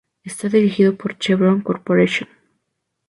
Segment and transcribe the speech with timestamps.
[0.23, 2.27] Está dirigido por Chevron Corporation.